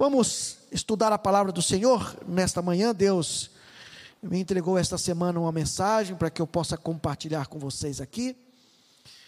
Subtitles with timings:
[0.00, 2.94] Vamos estudar a palavra do Senhor nesta manhã.
[2.94, 3.50] Deus
[4.22, 8.34] me entregou esta semana uma mensagem para que eu possa compartilhar com vocês aqui.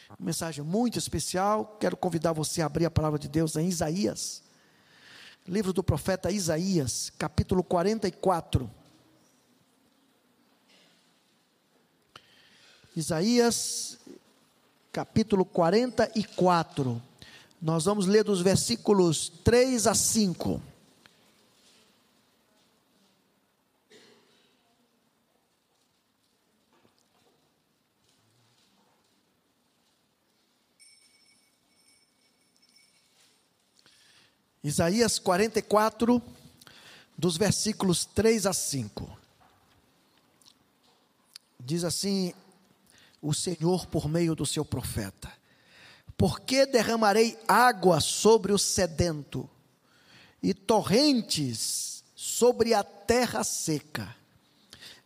[0.08, 1.76] Uma mensagem muito especial.
[1.78, 4.42] Quero convidar você a abrir a palavra de Deus em Isaías,
[5.46, 8.70] livro do profeta Isaías, capítulo 44.
[12.96, 13.98] Isaías,
[14.90, 17.11] capítulo 44.
[17.62, 20.60] Nós vamos ler dos versículos 3 a 5.
[34.64, 36.20] Isaías 44,
[37.16, 39.18] dos versículos 3 a 5.
[41.60, 42.34] Diz assim
[43.20, 45.41] o Senhor por meio do seu profeta:
[46.22, 49.50] porque derramarei água sobre o sedento
[50.40, 54.14] e torrentes sobre a terra seca.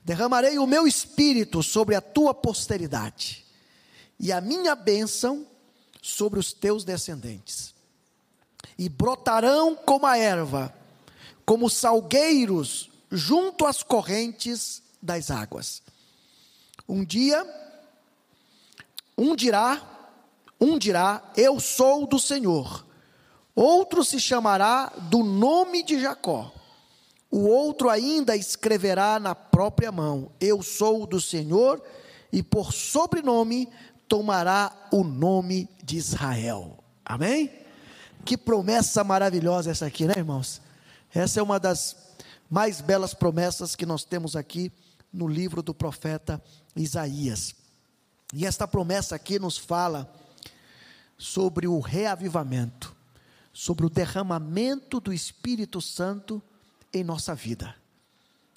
[0.05, 3.47] Derramarei o meu espírito sobre a tua posteridade
[4.21, 5.47] e a minha bênção
[6.03, 7.75] sobre os teus descendentes.
[8.77, 10.71] E brotarão como a erva,
[11.47, 15.83] como salgueiros junto às correntes das águas.
[16.87, 17.43] Um dia,
[19.17, 19.96] um dirá:
[20.61, 22.87] um dirá: Eu sou do Senhor.
[23.55, 26.53] Outro se chamará do nome de Jacó.
[27.31, 31.83] O outro ainda escreverá na própria mão: Eu sou do Senhor,
[32.33, 33.69] e por sobrenome
[34.09, 36.79] tomará o nome de Israel.
[37.05, 37.51] Amém?
[38.25, 40.61] Que promessa maravilhosa essa aqui, né, irmãos?
[41.15, 41.97] Essa é uma das
[42.51, 44.73] mais belas promessas que nós temos aqui
[45.13, 46.43] no livro do profeta
[46.75, 47.55] Isaías.
[48.35, 50.13] E esta promessa aqui nos fala
[51.17, 52.95] sobre o reavivamento,
[53.53, 56.43] sobre o derramamento do Espírito Santo
[56.93, 57.75] em nossa vida,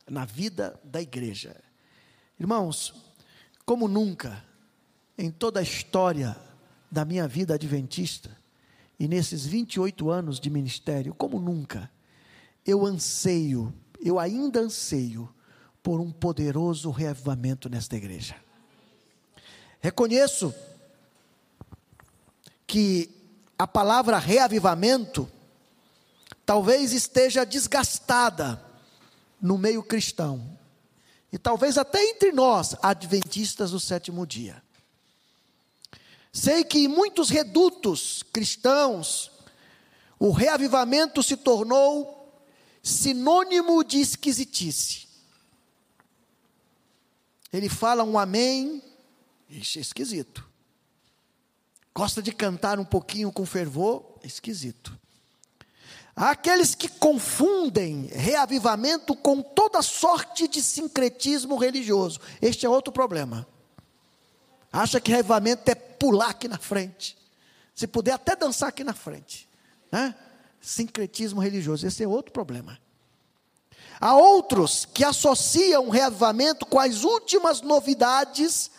[0.09, 1.55] na vida da igreja.
[2.39, 2.93] Irmãos,
[3.65, 4.43] como nunca,
[5.17, 6.35] em toda a história
[6.91, 8.37] da minha vida adventista,
[8.99, 11.89] e nesses 28 anos de ministério, como nunca,
[12.65, 15.33] eu anseio, eu ainda anseio
[15.81, 18.35] por um poderoso reavivamento nesta igreja.
[19.79, 20.53] Reconheço
[22.69, 23.09] que
[23.57, 25.27] a palavra reavivamento
[26.45, 28.63] talvez esteja desgastada
[29.41, 30.57] no meio cristão.
[31.33, 34.61] E talvez até entre nós, adventistas do sétimo dia.
[36.31, 39.31] Sei que em muitos redutos cristãos,
[40.19, 42.39] o reavivamento se tornou
[42.83, 45.07] sinônimo de esquisitice.
[47.51, 48.83] Ele fala um amém,
[49.49, 50.48] isso é esquisito.
[51.93, 54.03] Gosta de cantar um pouquinho com fervor?
[54.23, 54.97] Esquisito.
[56.15, 62.19] Há aqueles que confundem reavivamento com toda sorte de sincretismo religioso.
[62.41, 63.47] Este é outro problema.
[64.71, 67.17] Acha que reavivamento é pular aqui na frente.
[67.73, 69.47] Se puder, até dançar aqui na frente.
[69.91, 70.13] Né?
[70.59, 71.87] Sincretismo religioso.
[71.87, 72.77] Esse é outro problema.
[73.99, 78.71] Há outros que associam reavivamento com as últimas novidades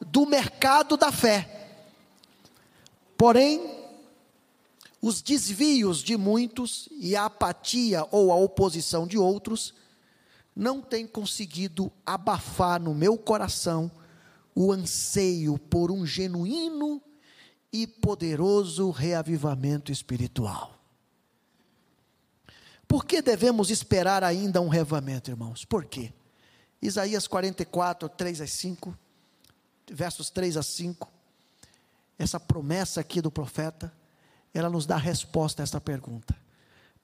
[0.00, 1.51] do mercado da fé.
[3.22, 3.72] Porém,
[5.00, 9.72] os desvios de muitos e a apatia ou a oposição de outros
[10.56, 13.88] não têm conseguido abafar no meu coração
[14.56, 17.00] o anseio por um genuíno
[17.72, 20.76] e poderoso reavivamento espiritual.
[22.88, 25.64] Por que devemos esperar ainda um reavivamento, irmãos?
[25.64, 26.12] Por quê?
[26.82, 28.98] Isaías 44, 3 a 5,
[29.92, 31.11] versos 3 a 5
[32.22, 33.92] essa promessa aqui do profeta,
[34.54, 36.36] ela nos dá a resposta a essa pergunta.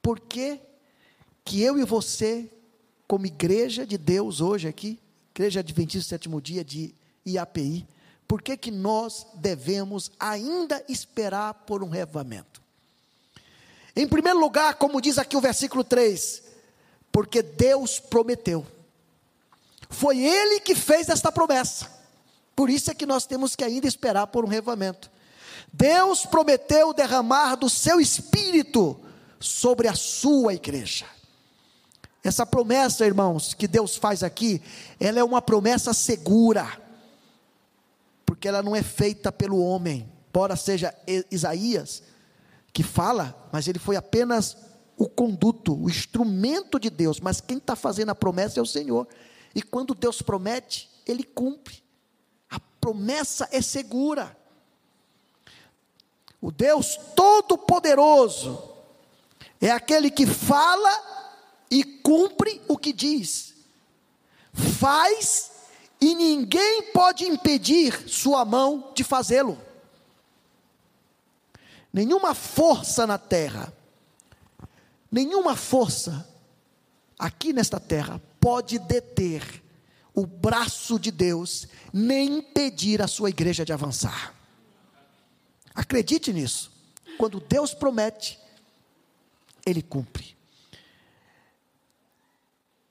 [0.03, 0.61] Por que
[1.45, 2.51] que eu e você,
[3.06, 4.99] como igreja de Deus hoje aqui,
[5.34, 7.87] igreja adventista sétimo dia de IAPI,
[8.27, 12.61] por que que nós devemos ainda esperar por um revamento?
[13.97, 16.43] Em primeiro lugar, como diz aqui o versículo 3,
[17.11, 18.65] porque Deus prometeu.
[19.88, 21.98] Foi Ele que fez esta promessa.
[22.58, 25.08] Por isso é que nós temos que ainda esperar por um revamento.
[25.72, 28.99] Deus prometeu derramar do seu espírito
[29.38, 31.06] sobre a sua igreja.
[32.20, 34.60] Essa promessa, irmãos, que Deus faz aqui,
[34.99, 36.66] ela é uma promessa segura,
[38.26, 40.93] porque ela não é feita pelo homem, embora seja
[41.31, 42.02] Isaías
[42.72, 44.56] que fala, mas ele foi apenas
[44.96, 49.06] o conduto, o instrumento de Deus, mas quem está fazendo a promessa é o Senhor,
[49.55, 51.87] e quando Deus promete, Ele cumpre
[52.81, 54.37] promessa é segura.
[56.41, 58.77] O Deus Todo-Poderoso
[59.61, 60.91] é aquele que fala
[61.71, 63.55] e cumpre o que diz,
[64.53, 65.50] faz
[66.00, 69.61] e ninguém pode impedir sua mão de fazê-lo.
[71.93, 73.73] Nenhuma força na terra,
[75.11, 76.27] nenhuma força
[77.19, 79.62] aqui nesta terra pode deter
[80.15, 84.35] o braço de Deus, nem impedir a sua igreja de avançar.
[85.75, 86.73] Acredite nisso.
[87.19, 88.38] Quando Deus promete,
[89.64, 90.37] Ele cumpre.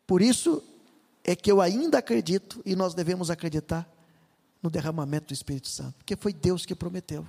[0.05, 0.63] Por isso
[1.23, 3.87] é que eu ainda acredito, e nós devemos acreditar,
[4.61, 7.25] no derramamento do Espírito Santo, porque foi Deus que prometeu.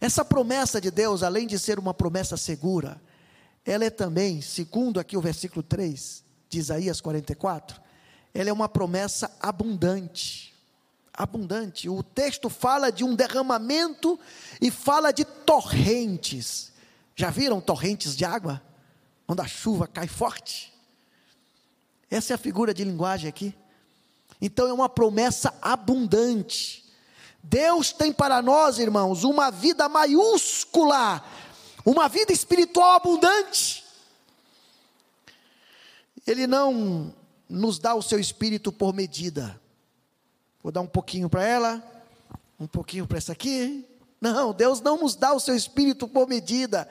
[0.00, 3.00] Essa promessa de Deus, além de ser uma promessa segura,
[3.64, 7.80] ela é também, segundo aqui o versículo 3 de Isaías 44,
[8.34, 10.52] ela é uma promessa abundante.
[11.12, 11.88] Abundante.
[11.88, 14.18] O texto fala de um derramamento
[14.60, 16.72] e fala de torrentes.
[17.14, 18.60] Já viram torrentes de água?
[19.28, 20.74] Onde a chuva cai forte?
[22.10, 23.54] Essa é a figura de linguagem aqui.
[24.40, 26.84] Então é uma promessa abundante.
[27.40, 31.24] Deus tem para nós, irmãos, uma vida maiúscula,
[31.84, 33.84] uma vida espiritual abundante.
[36.26, 37.14] Ele não
[37.48, 39.60] nos dá o seu espírito por medida.
[40.62, 41.82] Vou dar um pouquinho para ela,
[42.58, 43.84] um pouquinho para essa aqui.
[44.20, 46.88] Não, Deus não nos dá o seu espírito por medida.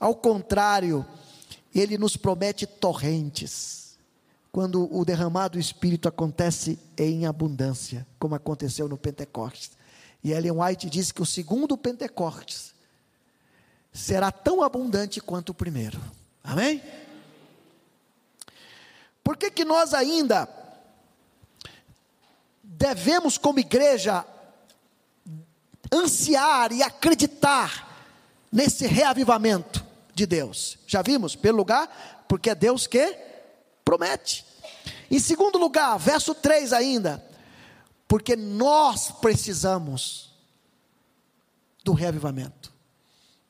[0.00, 1.06] Ao contrário,
[1.74, 3.96] ele nos promete torrentes
[4.50, 9.72] quando o derramado do Espírito acontece em abundância, como aconteceu no Pentecostes.
[10.24, 12.74] E Ellen White diz que o segundo Pentecostes
[13.92, 16.00] será tão abundante quanto o primeiro.
[16.42, 16.82] Amém?
[19.22, 20.48] Por que, que nós ainda
[22.62, 24.24] devemos, como igreja,
[25.92, 27.88] ansiar e acreditar
[28.50, 29.84] nesse reavivamento
[30.14, 30.78] de Deus?
[30.86, 31.36] Já vimos?
[31.36, 33.16] Pelo lugar, porque é Deus que
[33.84, 34.44] promete.
[35.10, 37.24] Em segundo lugar, verso 3 ainda,
[38.06, 40.30] porque nós precisamos
[41.84, 42.72] do reavivamento.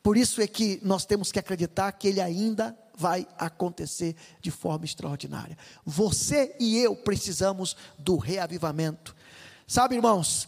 [0.03, 4.85] Por isso é que nós temos que acreditar que ele ainda vai acontecer de forma
[4.85, 5.57] extraordinária.
[5.87, 9.17] Você e eu precisamos do reavivamento.
[9.67, 10.47] Sabe, irmãos,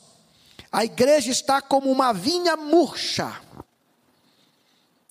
[0.70, 3.40] a igreja está como uma vinha murcha.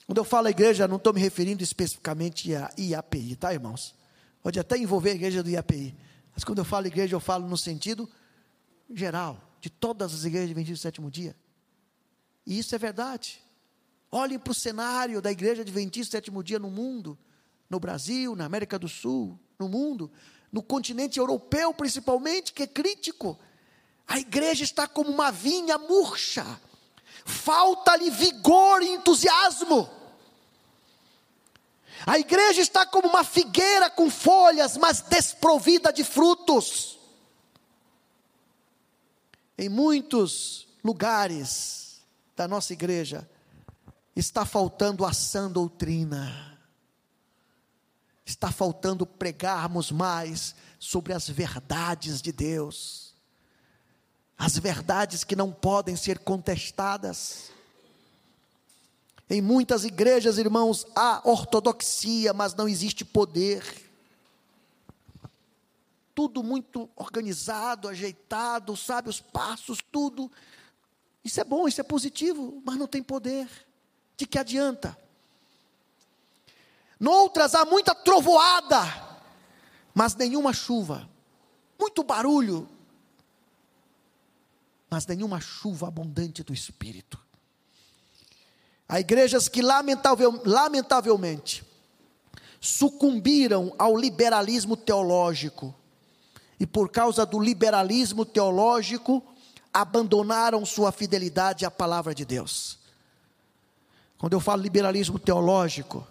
[0.06, 3.96] Quando eu falo igreja, não estou me referindo especificamente a IAPI, tá, irmãos?
[4.44, 5.96] Pode até envolver a igreja do IAPI.
[6.36, 8.08] Mas quando eu falo igreja, eu falo no sentido
[8.94, 11.36] geral, de todas as igrejas de do sétimo dia.
[12.46, 13.42] E isso é verdade.
[14.12, 17.18] Olhem para o cenário da igreja adventista sétimo dia no mundo,
[17.72, 20.12] no Brasil, na América do Sul, no mundo,
[20.52, 23.40] no continente europeu principalmente, que é crítico.
[24.06, 26.46] A igreja está como uma vinha murcha.
[27.24, 29.90] Falta-lhe vigor e entusiasmo.
[32.06, 37.00] A igreja está como uma figueira com folhas, mas desprovida de frutos.
[39.58, 42.02] Em muitos lugares
[42.36, 43.30] da nossa igreja,
[44.14, 46.51] está faltando a sã doutrina,
[48.26, 53.14] está faltando pregarmos mais sobre as verdades de Deus,
[54.38, 57.52] as verdades que não podem ser contestadas.
[59.30, 63.64] Em muitas igrejas, irmãos, há ortodoxia, mas não existe poder.
[66.14, 70.30] Tudo muito organizado, ajeitado, sabe, os passos, tudo.
[71.24, 73.48] Isso é bom, isso é positivo, mas não tem poder.
[74.18, 74.98] De que adianta?
[77.02, 78.84] Noutras há muita trovoada,
[79.92, 81.10] mas nenhuma chuva.
[81.80, 82.70] Muito barulho,
[84.88, 87.20] mas nenhuma chuva abundante do Espírito.
[88.88, 91.66] Há igrejas que lamentavel, lamentavelmente
[92.60, 95.74] sucumbiram ao liberalismo teológico
[96.60, 99.24] e por causa do liberalismo teológico
[99.74, 102.78] abandonaram sua fidelidade à palavra de Deus.
[104.20, 106.08] Quando eu falo liberalismo teológico,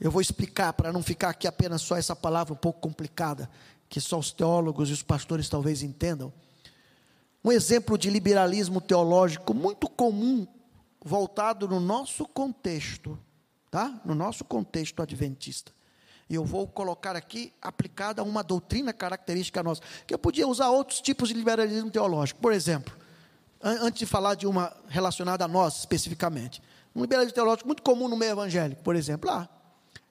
[0.00, 3.50] eu vou explicar para não ficar aqui apenas só essa palavra um pouco complicada,
[3.88, 6.32] que só os teólogos e os pastores talvez entendam.
[7.44, 10.46] Um exemplo de liberalismo teológico muito comum
[11.04, 13.18] voltado no nosso contexto,
[13.70, 14.00] tá?
[14.04, 15.72] No nosso contexto adventista.
[16.28, 20.68] E eu vou colocar aqui aplicada a uma doutrina característica nossa, que eu podia usar
[20.68, 22.40] outros tipos de liberalismo teológico.
[22.40, 22.94] Por exemplo,
[23.60, 26.62] antes de falar de uma relacionada a nós especificamente,
[26.94, 29.48] um liberalismo teológico muito comum no meio evangélico, por exemplo, ah,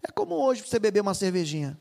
[0.07, 1.77] é como hoje você beber uma cervejinha.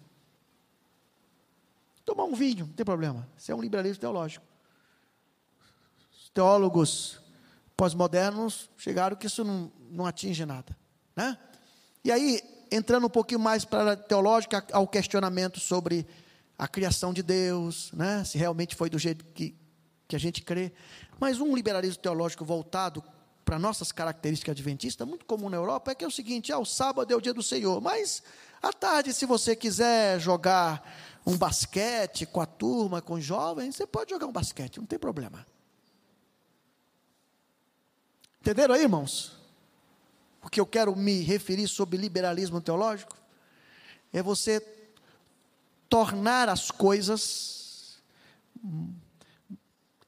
[2.05, 3.29] Tomar um vinho, não tem problema.
[3.37, 4.45] Isso é um liberalismo teológico.
[6.13, 7.21] Os teólogos
[7.77, 10.77] pós-modernos chegaram que isso não, não atinge nada.
[11.15, 11.37] Né?
[12.05, 12.41] E aí
[12.71, 16.07] entrando um pouquinho mais para a teológica, ao questionamento sobre
[16.59, 18.25] a criação de Deus, né?
[18.25, 19.55] se realmente foi do jeito que,
[20.09, 20.73] que a gente crê.
[21.19, 23.03] Mas um liberalismo teológico voltado
[23.47, 26.67] para nossas características adventistas, muito comum na Europa, é que é o seguinte: ah, o
[26.67, 28.21] sábado é o dia do Senhor, mas
[28.61, 30.85] à tarde, se você quiser jogar
[31.25, 34.99] um basquete com a turma, com os jovens, você pode jogar um basquete, não tem
[34.99, 35.47] problema.
[38.41, 39.37] Entenderam aí, irmãos?
[40.43, 43.17] O que eu quero me referir sobre liberalismo teológico
[44.13, 44.61] é você
[45.89, 47.99] tornar as coisas,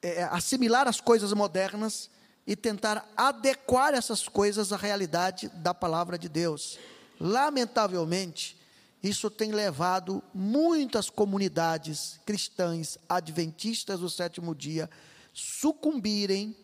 [0.01, 2.09] é, assimilar as coisas modernas
[2.49, 6.79] e tentar adequar essas coisas à realidade da palavra de Deus.
[7.19, 8.57] Lamentavelmente,
[9.03, 14.89] isso tem levado muitas comunidades cristãs adventistas do sétimo dia
[15.31, 16.57] sucumbirem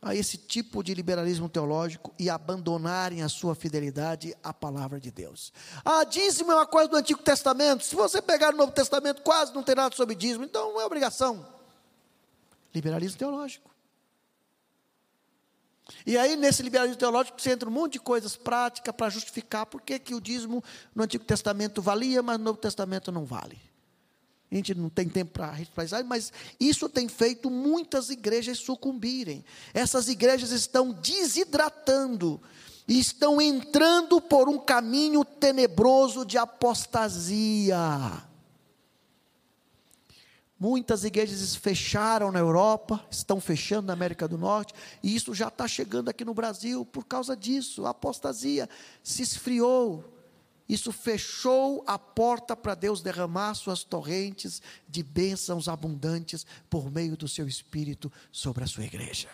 [0.00, 5.52] a esse tipo de liberalismo teológico e abandonarem a sua fidelidade à palavra de Deus.
[5.84, 7.84] Ah, dízimo é uma coisa do Antigo Testamento.
[7.84, 10.86] Se você pegar o Novo Testamento, quase não tem nada sobre dízimo, então não é
[10.86, 11.44] obrigação.
[12.72, 13.69] Liberalismo teológico.
[16.06, 19.80] E aí, nesse liberalismo teológico, você entra um monte de coisas práticas para justificar por
[19.80, 20.62] que, que o dízimo
[20.94, 23.58] no Antigo Testamento valia, mas no Novo Testamento não vale.
[24.50, 29.44] A gente não tem tempo para responder, mas isso tem feito muitas igrejas sucumbirem.
[29.72, 32.40] Essas igrejas estão desidratando
[32.88, 37.78] e estão entrando por um caminho tenebroso de apostasia.
[40.60, 45.66] Muitas igrejas fecharam na Europa, estão fechando na América do Norte, e isso já está
[45.66, 47.86] chegando aqui no Brasil por causa disso.
[47.86, 48.68] A apostasia
[49.02, 50.04] se esfriou
[50.70, 57.26] isso fechou a porta para Deus derramar suas torrentes de bênçãos abundantes por meio do
[57.26, 59.28] seu espírito sobre a sua igreja.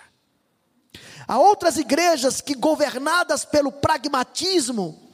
[1.28, 5.05] Há outras igrejas que, governadas pelo pragmatismo,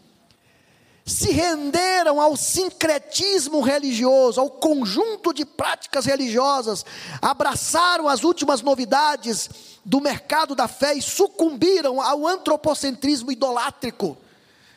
[1.05, 6.85] se renderam ao sincretismo religioso, ao conjunto de práticas religiosas,
[7.21, 9.51] abraçaram as últimas novidades
[9.85, 14.17] do mercado da fé e sucumbiram ao antropocentrismo idolátrico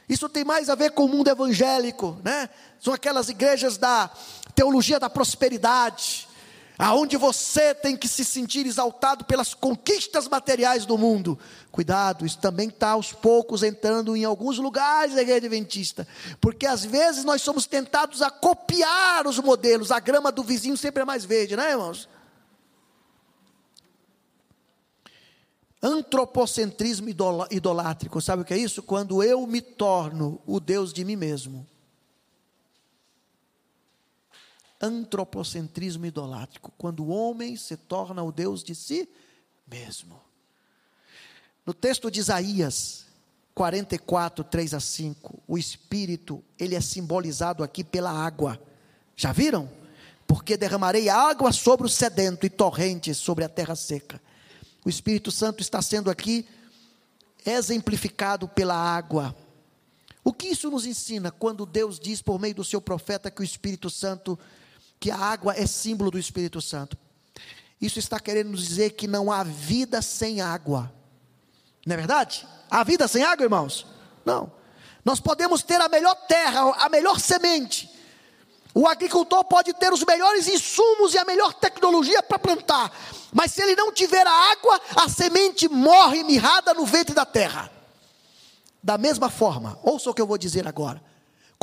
[0.07, 2.49] isso tem mais a ver com o mundo evangélico, né?
[2.79, 4.09] São aquelas igrejas da
[4.53, 6.27] teologia da prosperidade,
[6.77, 11.37] aonde você tem que se sentir exaltado pelas conquistas materiais do mundo.
[11.71, 16.07] Cuidado, isso também está aos poucos entrando em alguns lugares da igreja adventista,
[16.39, 21.03] porque às vezes nós somos tentados a copiar os modelos, a grama do vizinho sempre
[21.03, 22.09] é mais verde, né, irmãos?
[25.81, 27.09] Antropocentrismo
[27.51, 28.81] idolátrico, sabe o que é isso?
[28.81, 31.67] Quando eu me torno o Deus de mim mesmo.
[34.81, 39.09] Antropocentrismo idolátrico, quando o homem se torna o Deus de si
[39.67, 40.21] mesmo.
[41.65, 43.05] No texto de Isaías
[43.55, 48.61] 44, 3 a 5, o Espírito, ele é simbolizado aqui pela água.
[49.15, 49.69] Já viram?
[50.27, 54.21] Porque derramarei água sobre o sedento e torrentes sobre a terra seca.
[54.83, 56.45] O Espírito Santo está sendo aqui
[57.45, 59.35] exemplificado pela água.
[60.23, 63.43] O que isso nos ensina quando Deus diz por meio do seu profeta que o
[63.43, 64.37] Espírito Santo,
[65.05, 66.97] que a água é símbolo do Espírito Santo?
[67.79, 70.91] Isso está querendo nos dizer que não há vida sem água.
[71.85, 72.47] Não é verdade?
[72.71, 73.85] Há vida sem água, irmãos?
[74.25, 74.51] Não.
[75.03, 77.87] Nós podemos ter a melhor terra, a melhor semente,
[78.73, 82.91] o agricultor pode ter os melhores insumos e a melhor tecnologia para plantar,
[83.31, 87.71] mas se ele não tiver a água, a semente morre mirrada no ventre da terra.
[88.81, 90.99] Da mesma forma, ouça o que eu vou dizer agora.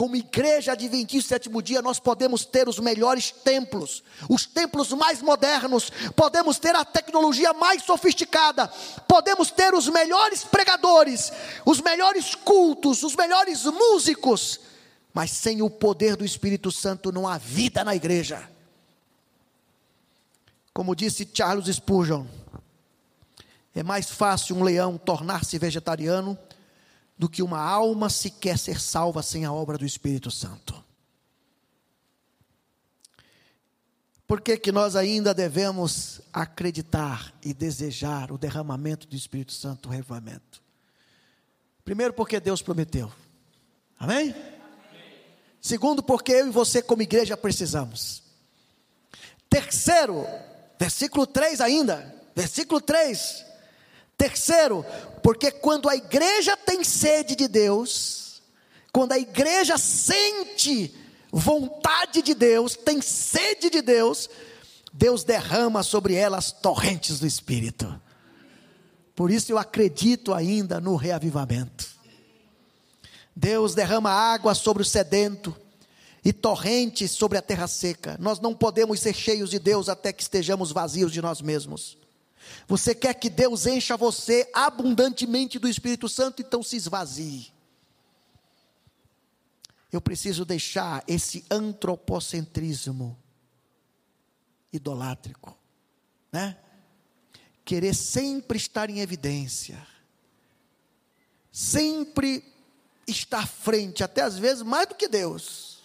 [0.03, 5.93] Como igreja adventista sétimo dia, nós podemos ter os melhores templos, os templos mais modernos,
[6.17, 8.67] podemos ter a tecnologia mais sofisticada,
[9.07, 11.33] podemos ter os melhores pregadores,
[11.65, 14.59] os melhores cultos, os melhores músicos,
[15.15, 18.51] mas sem o poder do Espírito Santo não há vida na igreja.
[20.75, 22.27] Como disse Charles Spurgeon,
[23.73, 26.37] é mais fácil um leão tornar-se vegetariano
[27.17, 30.83] do que uma alma sequer ser salva sem a obra do Espírito Santo.
[34.27, 39.93] Por que, que nós ainda devemos acreditar e desejar o derramamento do Espírito Santo, o
[39.93, 40.63] revivamento?
[41.85, 43.13] Primeiro, porque Deus prometeu.
[43.99, 44.35] Amém?
[45.61, 48.23] Segundo, porque eu e você, como igreja, precisamos.
[49.51, 50.25] Terceiro,
[50.79, 52.13] versículo 3 ainda.
[52.35, 53.45] Versículo 3.
[54.17, 54.85] Terceiro,
[55.23, 58.43] porque quando a igreja tem sede de Deus,
[58.93, 60.95] quando a igreja sente
[61.31, 64.29] vontade de Deus, tem sede de Deus,
[64.93, 68.01] Deus derrama sobre elas torrentes do Espírito.
[69.15, 71.87] Por isso eu acredito ainda no reavivamento.
[73.35, 75.57] Deus derrama água sobre o sedento
[76.25, 78.17] e torrentes sobre a terra seca.
[78.21, 81.97] Nós não podemos ser cheios de Deus até que estejamos vazios de nós mesmos.
[82.67, 87.53] Você quer que Deus encha você abundantemente do Espírito Santo, então se esvazie.
[89.91, 93.19] Eu preciso deixar esse antropocentrismo
[94.73, 95.57] idolátrico,
[96.33, 96.57] né?
[97.65, 99.87] Querer sempre estar em evidência,
[101.53, 102.43] sempre
[103.07, 105.83] estar à frente, até às vezes mais do que Deus.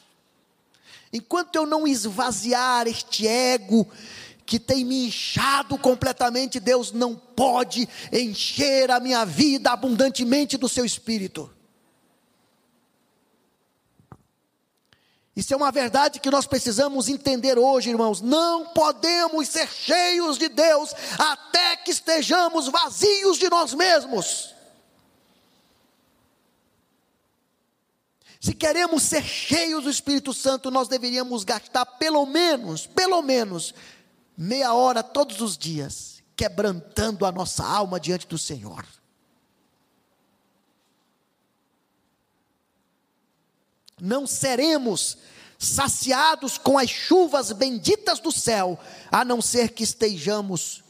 [1.11, 3.87] Enquanto eu não esvaziar este ego
[4.47, 10.85] que tem me inchado completamente, Deus não pode encher a minha vida abundantemente do seu
[10.85, 11.51] espírito.
[15.35, 18.21] Isso é uma verdade que nós precisamos entender hoje, irmãos.
[18.21, 24.55] Não podemos ser cheios de Deus até que estejamos vazios de nós mesmos.
[28.39, 33.73] Se queremos ser cheios do Espírito Santo, nós deveríamos gastar pelo menos, pelo menos,
[34.37, 38.85] meia hora todos os dias, quebrantando a nossa alma diante do Senhor.
[43.99, 45.17] não seremos
[45.57, 48.79] saciados com as chuvas benditas do céu,
[49.11, 50.83] a não ser que estejamos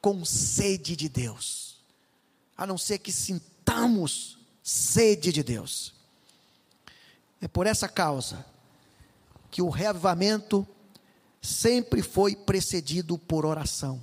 [0.00, 1.76] com sede de Deus,
[2.56, 5.94] a não ser que sintamos sede de Deus.
[7.40, 8.44] É por essa causa
[9.50, 10.66] que o reavivamento
[11.40, 14.02] sempre foi precedido por oração.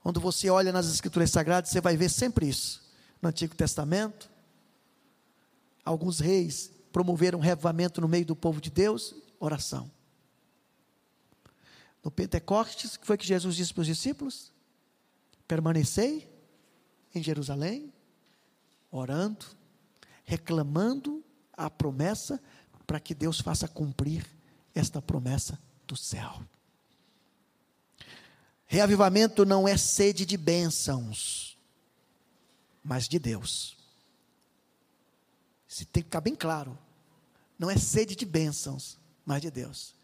[0.00, 2.82] Quando você olha nas Escrituras Sagradas, você vai ver sempre isso.
[3.20, 4.30] No Antigo Testamento,
[5.84, 9.14] alguns reis promover um revivamento no meio do povo de Deus?
[9.40, 9.90] Oração.
[12.02, 14.52] No Pentecostes, que foi que Jesus disse para os discípulos?
[15.48, 16.30] Permanecei
[17.14, 17.92] em Jerusalém,
[18.90, 19.46] orando,
[20.24, 22.40] reclamando a promessa
[22.86, 24.26] para que Deus faça cumprir
[24.74, 26.42] esta promessa do céu.
[28.66, 31.58] Reavivamento não é sede de bênçãos,
[32.82, 33.76] mas de Deus.
[35.68, 36.78] Isso tem que ficar bem claro
[37.58, 39.94] não é sede de bênçãos, mas de Deus.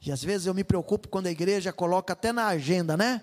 [0.00, 3.22] E às vezes eu me preocupo quando a igreja coloca até na agenda, né?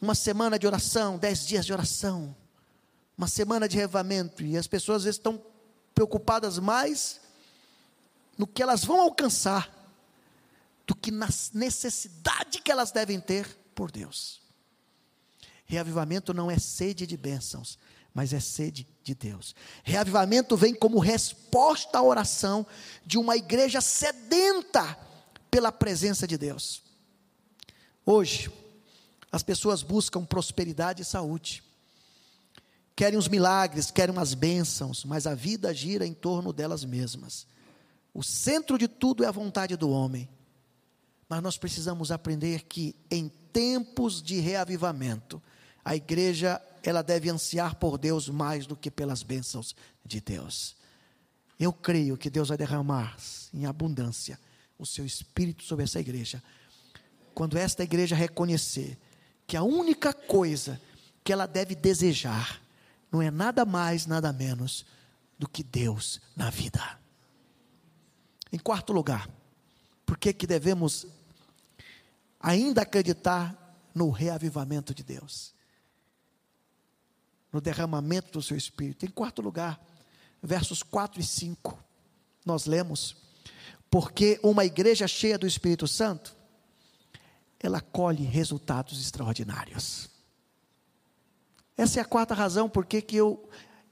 [0.00, 2.34] Uma semana de oração, dez dias de oração,
[3.18, 5.42] uma semana de revamento, e as pessoas às vezes estão
[5.94, 7.20] preocupadas mais
[8.38, 9.70] no que elas vão alcançar
[10.90, 14.40] do que na necessidade que elas devem ter por Deus.
[15.64, 17.78] Reavivamento não é sede de bênçãos,
[18.12, 19.54] mas é sede de Deus.
[19.84, 22.66] Reavivamento vem como resposta à oração
[23.06, 24.98] de uma igreja sedenta
[25.48, 26.82] pela presença de Deus.
[28.04, 28.50] Hoje,
[29.30, 31.62] as pessoas buscam prosperidade e saúde,
[32.96, 37.46] querem os milagres, querem as bênçãos, mas a vida gira em torno delas mesmas.
[38.12, 40.28] O centro de tudo é a vontade do homem.
[41.30, 45.40] Mas nós precisamos aprender que em tempos de reavivamento,
[45.84, 50.76] a igreja ela deve ansiar por Deus mais do que pelas bênçãos de Deus.
[51.56, 53.16] Eu creio que Deus vai derramar
[53.54, 54.40] em abundância
[54.76, 56.42] o seu espírito sobre essa igreja.
[57.32, 58.98] Quando esta igreja reconhecer
[59.46, 60.80] que a única coisa
[61.22, 62.60] que ela deve desejar
[63.12, 64.84] não é nada mais, nada menos
[65.38, 66.98] do que Deus na vida.
[68.52, 69.30] Em quarto lugar,
[70.04, 71.06] por que que devemos
[72.40, 73.56] ainda acreditar
[73.94, 75.54] no reavivamento de Deus?
[77.52, 79.04] no derramamento do seu espírito.
[79.04, 79.80] Em quarto lugar,
[80.42, 81.78] versos 4 e 5,
[82.44, 83.16] nós lemos:
[83.90, 86.34] Porque uma igreja cheia do Espírito Santo,
[87.58, 90.08] ela colhe resultados extraordinários.
[91.76, 93.48] Essa é a quarta razão por que eu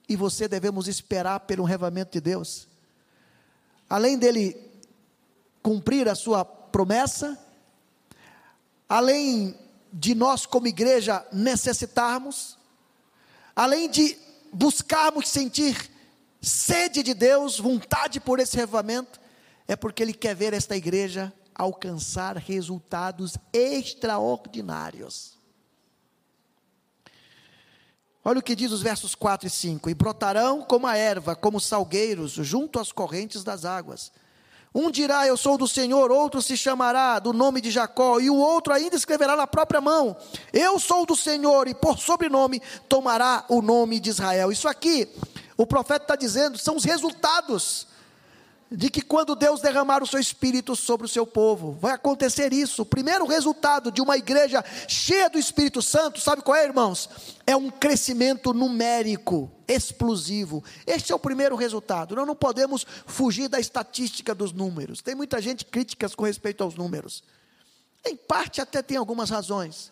[0.08, 2.68] e você devemos esperar pelo revamento de Deus.
[3.88, 4.56] Além dele
[5.62, 7.38] cumprir a sua promessa,
[8.88, 9.59] além
[9.92, 12.59] de nós como igreja necessitarmos,
[13.55, 14.16] além de
[14.53, 15.90] buscarmos sentir
[16.40, 19.20] sede de Deus, vontade por esse revamento,
[19.66, 25.37] é porque Ele quer ver esta igreja alcançar resultados extraordinários.
[28.24, 31.61] Olha o que diz os versos 4 e 5: E brotarão como a erva, como
[31.61, 34.12] salgueiros, junto às correntes das águas
[34.74, 38.37] um dirá, Eu sou do Senhor, outro se chamará do nome de Jacó, e o
[38.37, 40.16] outro ainda escreverá na própria mão:
[40.52, 44.52] Eu sou do Senhor, e por sobrenome tomará o nome de Israel.
[44.52, 45.09] Isso aqui,
[45.57, 47.88] o profeta está dizendo, são os resultados
[48.70, 52.83] de que quando Deus derramar o seu espírito sobre o seu povo, vai acontecer isso.
[52.83, 57.09] O primeiro resultado de uma igreja cheia do Espírito Santo, sabe qual é, irmãos?
[57.46, 60.62] É um crescimento numérico, explosivo.
[60.87, 62.14] Este é o primeiro resultado.
[62.14, 65.00] Nós não podemos fugir da estatística dos números.
[65.00, 67.24] Tem muita gente críticas com respeito aos números.
[68.04, 69.90] Em parte até tem algumas razões.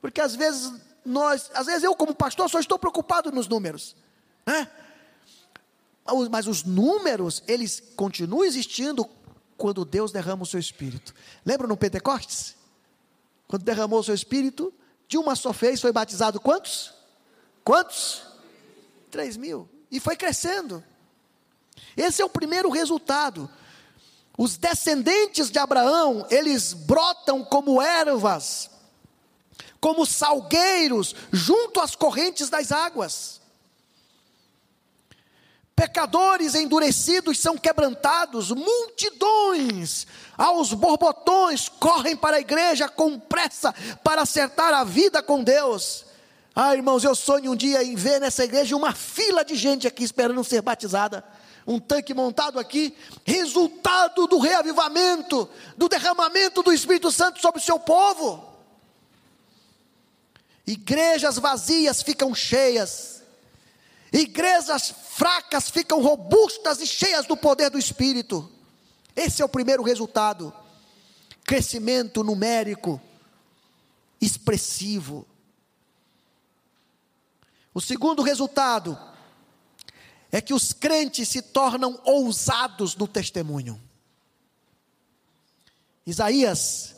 [0.00, 0.72] Porque às vezes
[1.04, 3.96] nós, às vezes eu como pastor só estou preocupado nos números,
[4.46, 4.68] né?
[6.30, 9.08] Mas os números, eles continuam existindo
[9.56, 11.14] quando Deus derrama o seu espírito.
[11.44, 12.54] Lembra no Pentecostes?
[13.48, 14.72] Quando derramou o seu espírito,
[15.08, 16.92] de uma só vez foi batizado quantos?
[17.64, 18.22] Quantos?
[19.10, 19.68] Três mil.
[19.90, 20.82] E foi crescendo.
[21.96, 23.50] Esse é o primeiro resultado.
[24.36, 28.70] Os descendentes de Abraão, eles brotam como ervas,
[29.80, 33.40] como salgueiros, junto às correntes das águas.
[35.76, 44.72] Pecadores endurecidos são quebrantados, multidões aos borbotões correm para a igreja com pressa para acertar
[44.72, 46.06] a vida com Deus.
[46.54, 50.02] Ah, irmãos, eu sonho um dia em ver nessa igreja uma fila de gente aqui
[50.02, 51.22] esperando ser batizada.
[51.66, 57.78] Um tanque montado aqui, resultado do reavivamento, do derramamento do Espírito Santo sobre o seu
[57.78, 58.42] povo.
[60.66, 63.15] Igrejas vazias ficam cheias
[64.18, 68.50] Igrejas fracas ficam robustas e cheias do poder do Espírito.
[69.14, 70.54] Esse é o primeiro resultado.
[71.44, 73.00] Crescimento numérico
[74.18, 75.26] expressivo.
[77.74, 78.98] O segundo resultado
[80.32, 83.78] é que os crentes se tornam ousados no testemunho.
[86.06, 86.96] Isaías,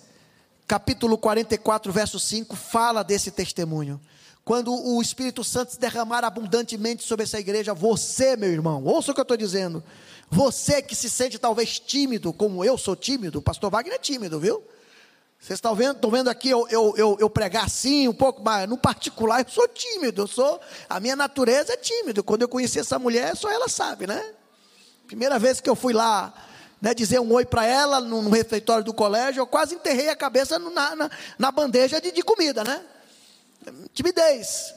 [0.68, 4.00] capítulo 44, verso 5, fala desse testemunho
[4.48, 9.14] quando o Espírito Santo se derramar abundantemente sobre essa igreja, você, meu irmão, ouça o
[9.14, 9.84] que eu estou dizendo.
[10.30, 14.40] Você que se sente talvez tímido, como eu sou tímido, o pastor Wagner é tímido,
[14.40, 14.62] viu?
[15.38, 18.66] Vocês estão vendo, estão vendo aqui eu, eu, eu, eu, pregar assim, um pouco, mas
[18.66, 20.58] no particular eu sou tímido, eu sou,
[20.88, 22.24] a minha natureza é tímido.
[22.24, 24.32] Quando eu conheci essa mulher, só ela sabe, né?
[25.06, 26.32] Primeira vez que eu fui lá,
[26.80, 30.16] né, dizer um oi para ela no, no, refeitório do colégio, eu quase enterrei a
[30.16, 32.82] cabeça na, na, na bandeja de, de comida, né?
[33.92, 34.74] Timidez.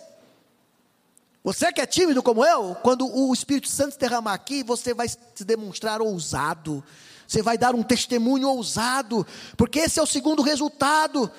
[1.43, 5.43] Você que é tímido como eu, quando o Espírito Santo derramar aqui, você vai se
[5.43, 6.83] demonstrar ousado.
[7.27, 11.31] Você vai dar um testemunho ousado, porque esse é o segundo resultado.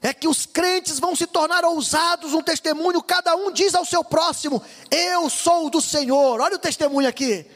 [0.00, 4.02] É que os crentes vão se tornar ousados, um testemunho, cada um diz ao seu
[4.02, 6.40] próximo: Eu sou do Senhor.
[6.40, 7.46] Olha o testemunho aqui.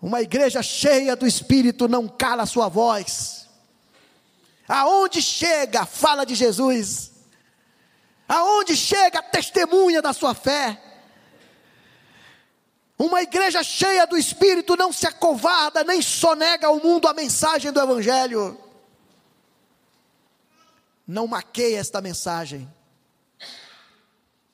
[0.00, 3.46] Uma igreja cheia do Espírito não cala a sua voz.
[4.66, 7.11] Aonde chega, fala de Jesus.
[8.32, 10.80] Aonde chega a testemunha da sua fé.
[12.98, 17.78] Uma igreja cheia do Espírito não se acovarda, nem sonega ao mundo a mensagem do
[17.78, 18.58] Evangelho.
[21.06, 22.66] Não maqueia esta mensagem.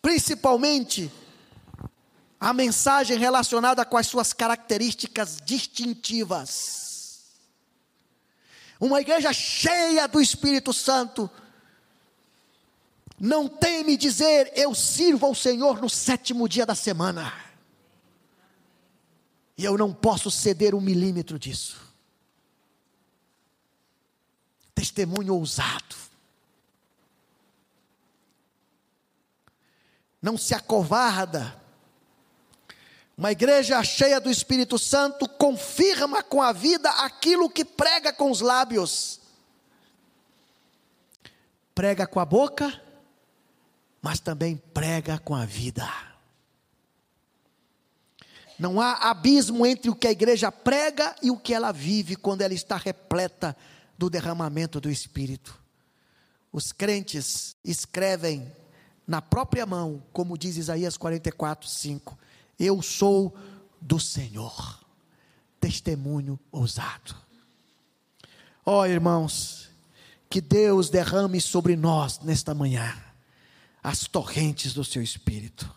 [0.02, 1.08] Principalmente
[2.40, 7.28] a mensagem relacionada com as suas características distintivas.
[8.80, 11.30] Uma igreja cheia do Espírito Santo
[13.18, 17.33] não teme dizer: Eu sirvo ao Senhor no sétimo dia da semana.
[19.57, 21.81] E eu não posso ceder um milímetro disso.
[24.72, 25.96] Testemunho ousado.
[30.22, 31.61] Não se acovarda.
[33.16, 38.40] Uma igreja cheia do Espírito Santo confirma com a vida aquilo que prega com os
[38.40, 39.18] lábios.
[41.74, 42.81] Prega com a boca
[44.00, 45.88] mas também prega com a vida.
[48.58, 52.42] Não há abismo entre o que a igreja prega e o que ela vive quando
[52.42, 53.56] ela está repleta
[53.96, 55.56] do derramamento do Espírito.
[56.52, 58.50] Os crentes escrevem
[59.06, 62.18] na própria mão, como diz Isaías 44, 5:
[62.58, 63.37] Eu sou
[63.80, 64.80] do Senhor.
[65.61, 67.14] Testemunho ousado.
[68.64, 69.70] Ó oh, irmãos,
[70.28, 73.07] que Deus derrame sobre nós nesta manhã
[73.82, 75.70] as torrentes do seu espírito.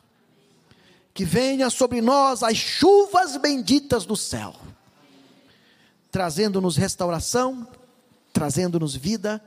[1.14, 4.56] Que venha sobre nós as chuvas benditas do céu,
[6.10, 7.68] trazendo-nos restauração,
[8.32, 9.42] trazendo-nos vida,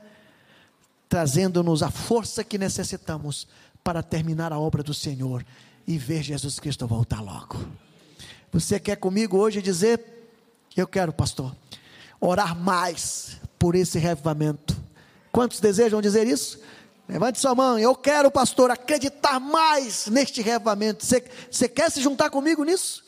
[1.09, 3.47] trazendo-nos a força que necessitamos
[3.83, 5.45] para terminar a obra do Senhor
[5.87, 7.57] e ver Jesus Cristo voltar logo.
[8.51, 10.01] Você quer comigo hoje dizer:
[10.75, 11.55] Eu quero, pastor,
[12.19, 14.75] orar mais por esse revivamento.
[15.31, 16.59] Quantos desejam dizer isso?
[17.07, 17.77] Levante sua mão.
[17.77, 21.05] Eu quero, pastor, acreditar mais neste revamento.
[21.05, 23.03] Você, você quer se juntar comigo nisso?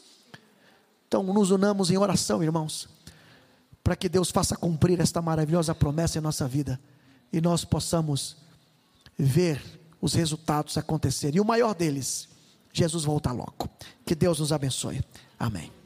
[1.07, 2.87] Então, nos unamos em oração, irmãos,
[3.83, 6.79] para que Deus faça cumprir esta maravilhosa promessa em nossa vida
[7.31, 8.35] e nós possamos
[9.17, 9.61] ver
[10.01, 11.37] os resultados acontecerem.
[11.37, 12.27] E o maior deles,
[12.71, 13.69] Jesus voltar logo.
[14.05, 15.01] Que Deus nos abençoe.
[15.39, 15.76] Amém.